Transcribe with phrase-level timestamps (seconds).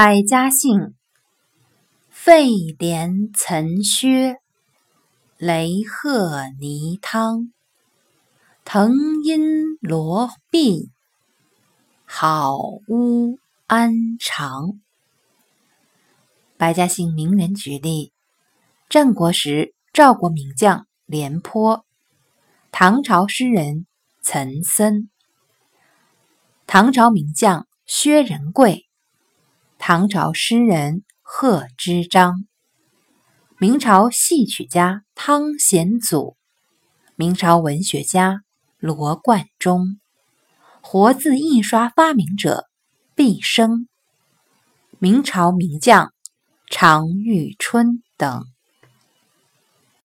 [0.00, 0.94] 百家姓：
[2.08, 2.46] 费
[2.78, 4.36] 连岑薛、
[5.38, 7.52] 雷鹤泥汤、
[8.64, 8.92] 藤
[9.24, 10.92] 阴罗毕、
[12.04, 13.90] 好屋安
[14.20, 14.78] 长。
[16.56, 18.12] 百家姓名人举例：
[18.88, 21.84] 战国时赵国名将廉颇，
[22.70, 23.84] 唐朝诗人
[24.22, 25.10] 岑参，
[26.68, 28.87] 唐朝名将薛仁贵。
[29.78, 32.44] 唐朝诗人贺知章，
[33.58, 36.36] 明朝戏曲家汤显祖，
[37.14, 38.42] 明朝文学家
[38.76, 39.98] 罗贯中，
[40.82, 42.66] 活字印刷发明者
[43.14, 43.88] 毕生，
[44.98, 46.12] 明朝名将
[46.68, 48.44] 常遇春等。